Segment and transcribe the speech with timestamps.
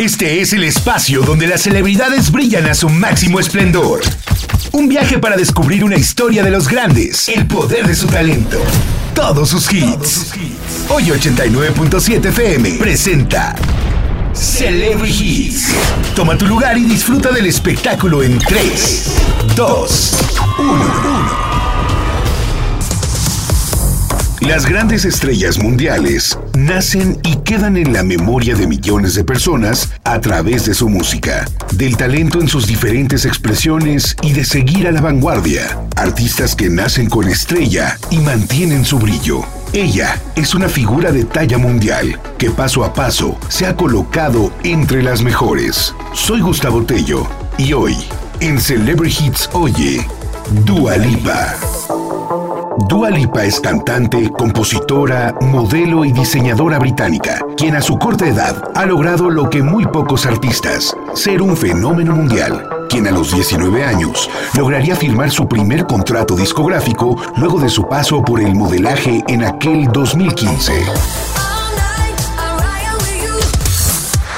[0.00, 4.00] Este es el espacio donde las celebridades brillan a su máximo esplendor.
[4.72, 8.58] Un viaje para descubrir una historia de los grandes, el poder de su talento,
[9.14, 10.32] todos sus hits.
[10.88, 13.54] Hoy 89.7 FM presenta
[14.32, 15.68] Celebrity Hits.
[16.16, 19.14] Toma tu lugar y disfruta del espectáculo en 3,
[19.54, 20.16] 2,
[20.58, 21.53] 1.
[24.46, 30.20] Las grandes estrellas mundiales nacen y quedan en la memoria de millones de personas a
[30.20, 35.00] través de su música, del talento en sus diferentes expresiones y de seguir a la
[35.00, 35.78] vanguardia.
[35.96, 39.40] Artistas que nacen con estrella y mantienen su brillo.
[39.72, 45.02] Ella es una figura de talla mundial que paso a paso se ha colocado entre
[45.02, 45.94] las mejores.
[46.12, 47.26] Soy Gustavo Tello
[47.56, 47.96] y hoy,
[48.40, 50.06] en Celebrity Hits Oye,
[50.66, 51.56] Dua Lipa.
[52.78, 58.84] Dua Lipa es cantante, compositora, modelo y diseñadora británica, quien a su corta edad ha
[58.84, 64.28] logrado lo que muy pocos artistas, ser un fenómeno mundial, quien a los 19 años
[64.56, 69.86] lograría firmar su primer contrato discográfico luego de su paso por el modelaje en aquel
[69.92, 70.72] 2015.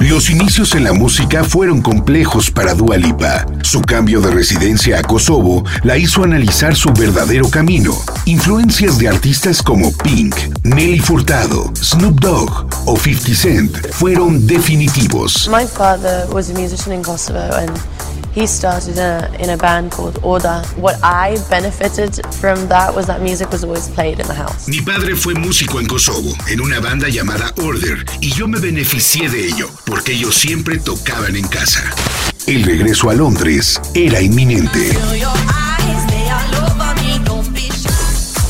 [0.00, 3.46] Los inicios en la música fueron complejos para Dua Lipa.
[3.62, 7.92] Su cambio de residencia a Kosovo la hizo analizar su verdadero camino.
[8.28, 15.48] Influencias de artistas como Pink, Nelly Furtado, Snoop Dogg o 50 Cent fueron definitivos.
[15.48, 17.70] My father was a musician in Kosovo and
[18.34, 20.60] he started in a, in a band called Order.
[20.76, 24.66] What I benefited from that was that music was always played in the house.
[24.66, 29.30] Mi padre fue músico en Kosovo, en una banda llamada Order, y yo me beneficié
[29.30, 31.84] de ello, porque ellos siempre tocaban en casa.
[32.48, 34.98] El regreso a Londres era inminente.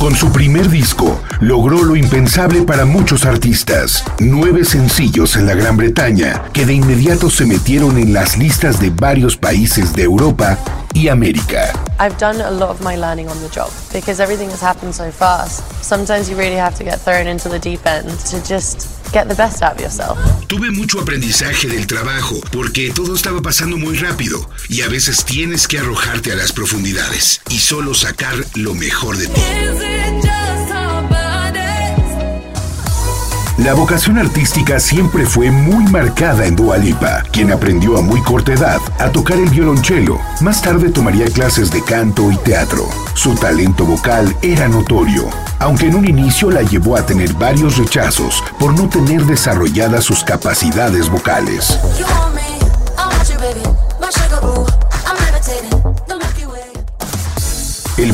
[0.06, 4.04] Con su primer disco, logró lo impensable para muchos artistas.
[4.20, 8.90] Nueve sencillos en la Gran Bretaña, que de inmediato se metieron en las listas de
[8.90, 10.60] varios países de Europa
[10.96, 11.72] y América.
[12.00, 15.10] I've done a lot of my learning on the job because everything has happened so
[15.10, 15.62] fast.
[15.84, 19.34] Sometimes you really have to get thrown into the deep end to just get the
[19.34, 20.18] best out of yourself.
[20.46, 25.68] Tuve mucho aprendizaje del trabajo porque todo estaba pasando muy rápido y a veces tienes
[25.68, 29.40] que arrojarte a las profundidades y solo sacar lo mejor de ti.
[33.58, 38.52] La vocación artística siempre fue muy marcada en Dua Lipa, quien aprendió a muy corta
[38.52, 40.20] edad a tocar el violonchelo.
[40.42, 42.86] Más tarde tomaría clases de canto y teatro.
[43.14, 48.44] Su talento vocal era notorio, aunque en un inicio la llevó a tener varios rechazos
[48.58, 51.78] por no tener desarrolladas sus capacidades vocales.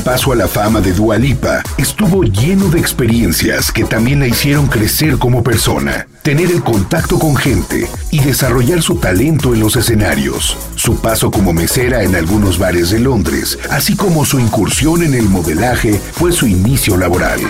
[0.02, 4.66] Paso a la fama de Dua Lipa estuvo lleno de experiencias que también la hicieron
[4.66, 10.56] crecer como persona, tener el contacto con gente y desarrollar su talento en los escenarios.
[10.74, 15.28] Su paso como mesera en algunos bares de Londres, así como su incursión en el
[15.28, 17.40] modelaje, fue su inicio laboral.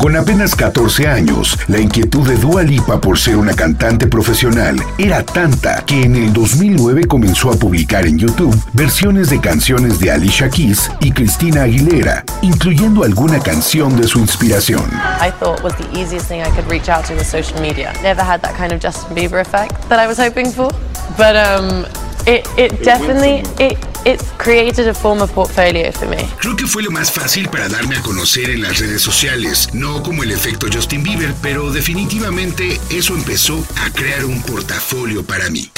[0.00, 5.22] Con apenas 14 años, la inquietud de Dua Lipa por ser una cantante profesional era
[5.22, 10.48] tanta que en el 2009 comenzó a publicar en YouTube versiones de canciones de Alicia
[10.48, 14.80] Keys y Cristina Aguilera, incluyendo alguna canción de su inspiración.
[15.20, 17.92] I thought was the easiest thing I could reach out to was social media.
[18.02, 20.70] Never had that kind of Justin Bieber effect that I was hoping for,
[21.18, 21.84] but um,
[22.26, 26.28] it, it definitely it it created a form of portfolio for me.
[26.38, 30.02] Creo que fue lo más fácil para darme a conocer en las redes sociales, no
[30.02, 35.70] como el efecto Justin Bieber, pero definitivamente eso empezó a crear un portafolio para mí.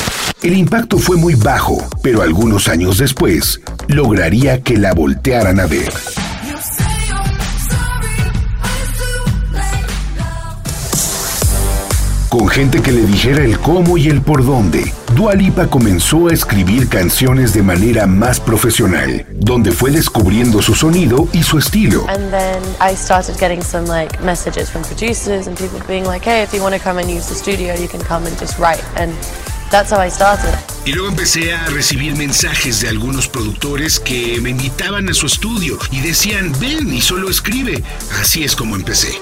[0.42, 5.92] El impacto fue muy bajo, pero algunos años después lograría que la voltearan a ver.
[12.28, 16.32] Con gente que le dijera el cómo y el por dónde, Dua Lipa comenzó a
[16.32, 22.06] escribir canciones de manera más profesional, donde fue descubriendo su sonido y su estilo.
[22.08, 26.42] And then I started getting some like messages from producers and people being like, "Hey,
[26.42, 28.82] if you want to come and use the studio, you can come and just write."
[28.96, 29.12] And
[29.70, 30.54] that's how I started.
[30.86, 35.78] Y luego empecé a recibir mensajes de algunos productores que me invitaban a su estudio
[35.90, 37.84] y decían, ven y solo escribe.
[38.20, 39.12] Así es como empecé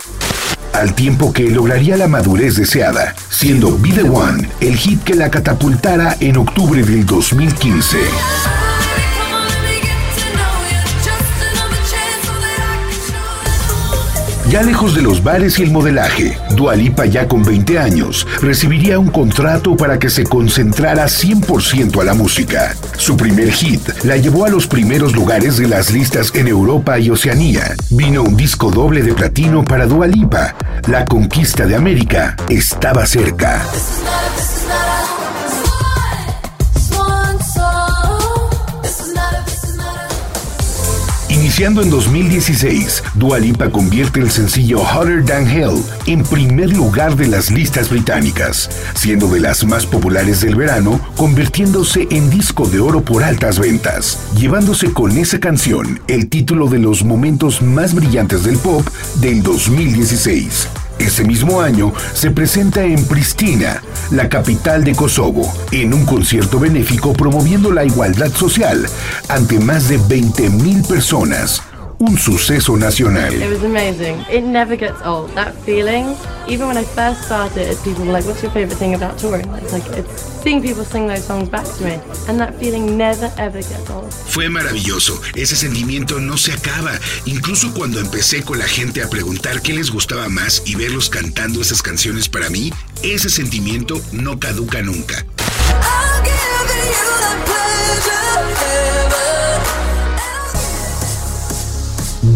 [0.73, 5.31] al tiempo que lograría la madurez deseada, siendo Be The One el hit que la
[5.31, 8.60] catapultara en octubre del 2015.
[14.51, 19.07] Ya lejos de los bares y el modelaje, Dualipa ya con 20 años recibiría un
[19.07, 22.75] contrato para que se concentrara 100% a la música.
[22.97, 27.11] Su primer hit la llevó a los primeros lugares de las listas en Europa y
[27.11, 27.77] Oceanía.
[27.91, 30.57] Vino un disco doble de platino para Dualipa.
[30.89, 33.65] La conquista de América estaba cerca.
[41.61, 47.27] Iniciando en 2016, Dua Lipa convierte el sencillo Hotter Than Hell en primer lugar de
[47.27, 53.03] las listas británicas, siendo de las más populares del verano, convirtiéndose en disco de oro
[53.03, 58.57] por altas ventas, llevándose con esa canción el título de los momentos más brillantes del
[58.57, 58.87] pop
[59.21, 60.80] del 2016.
[61.01, 67.15] Ese mismo año se presenta en Pristina, la capital de Kosovo, en un concierto benéfico
[67.15, 68.87] promoviendo la igualdad social
[69.29, 71.63] ante más de 20.000 personas
[72.01, 73.35] un suceso nacional.
[73.35, 74.25] It was amazing.
[74.31, 75.31] It never gets old.
[75.35, 76.17] That feeling,
[76.49, 79.73] even when I first started, people were like, "What's your favorite thing about touring?" It's
[79.73, 80.09] like it's
[80.43, 84.11] seeing people sing those songs back to me, and that feeling never ever gets old.
[84.29, 85.21] Fue maravilloso.
[85.35, 86.99] Ese sentimiento no se acaba.
[87.27, 91.61] Incluso cuando empecé con la gente a preguntar qué les gustaba más y verlos cantando
[91.61, 92.73] esas canciones para mí,
[93.03, 95.27] ese sentimiento no caduca nunca.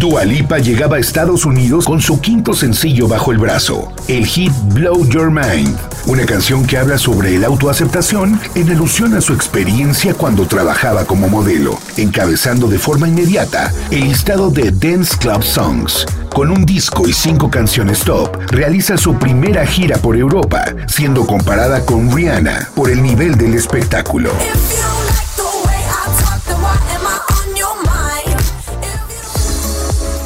[0.05, 4.53] Dua Lipa llegaba a Estados Unidos con su quinto sencillo bajo el brazo, el hit
[4.75, 5.75] Blow Your Mind,
[6.05, 11.31] una canción que habla sobre la autoaceptación en alusión a su experiencia cuando trabajaba como
[11.31, 16.05] modelo, encabezando de forma inmediata el listado de Dance Club Songs.
[16.35, 21.83] Con un disco y cinco canciones top, realiza su primera gira por Europa, siendo comparada
[21.87, 24.33] con Rihanna por el nivel del espectáculo.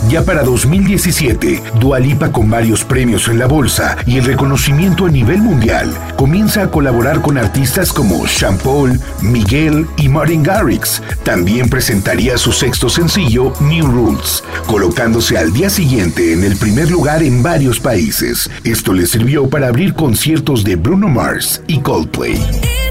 [0.08, 5.43] Ya para 2017, Dualipa con varios premios en la bolsa y el reconocimiento a nivel
[5.43, 11.02] mundial, comienza a colaborar con artistas como Sean Paul, Miguel y Martin Garrix.
[11.25, 17.22] También presentaría su sexto sencillo, New Rules, colocándose al día siguiente en el primer lugar
[17.22, 18.50] en varios países.
[18.64, 22.88] Esto le sirvió para abrir conciertos de Bruno Mars y Coldplay.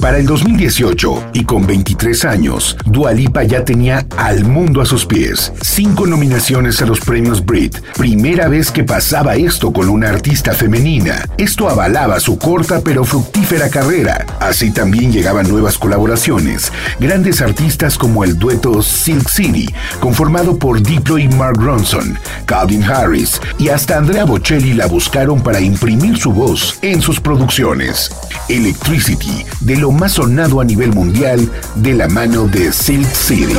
[0.00, 5.04] Para el 2018, y con 23 años, Dua Lipa ya tenía al mundo a sus
[5.04, 5.52] pies.
[5.60, 7.76] Cinco nominaciones a los premios Brit.
[7.96, 11.24] Primera vez que pasaba esto con una artista femenina.
[11.36, 14.24] Esto avalaba su corta pero fructífera carrera.
[14.38, 16.72] Así también llegaban nuevas colaboraciones.
[17.00, 19.68] Grandes artistas como el dueto Silk City,
[19.98, 22.16] conformado por Diplo y Mark Ronson,
[22.46, 28.12] Calvin Harris y hasta Andrea Bocelli la buscaron para imprimir su voz en sus producciones.
[28.48, 33.54] Electricity, de lo más sonado a nivel mundial de la mano de Silk City.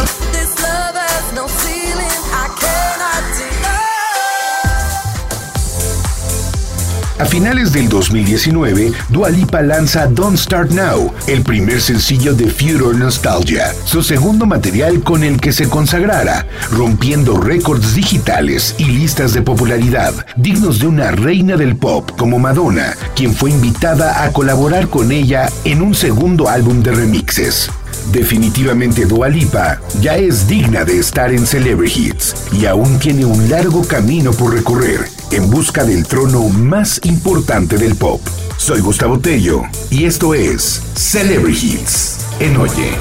[7.20, 12.98] A finales del 2019, Dua Lipa lanza Don't Start Now, el primer sencillo de Future
[12.98, 19.42] Nostalgia, su segundo material con el que se consagrara, rompiendo récords digitales y listas de
[19.42, 25.12] popularidad, dignos de una reina del pop como Madonna, quien fue invitada a colaborar con
[25.12, 27.70] ella en un segundo álbum de remixes.
[28.14, 33.50] Definitivamente Dua Lipa ya es digna de estar en Celebrity Hits y aún tiene un
[33.50, 38.22] largo camino por recorrer en busca del trono más importante del pop.
[38.58, 42.98] Soy Gustavo Tello y esto es Celebrity Hits en Oye.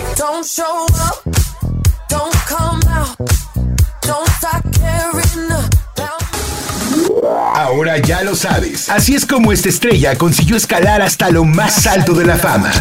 [7.54, 8.88] Ahora ya lo sabes.
[8.88, 12.73] Así es como esta estrella consiguió escalar hasta lo más alto de la fama.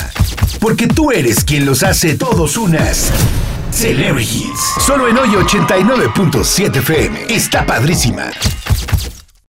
[0.60, 3.12] Porque tú eres quien los hace todos unas
[3.72, 4.86] Celebrity Hits.
[4.86, 7.26] Solo en Oye 89.7 FM.
[7.30, 8.32] Está padrísima.